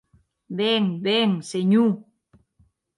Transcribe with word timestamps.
Ben, 0.59 0.83
ben, 1.03 1.31
senhor! 1.49 1.93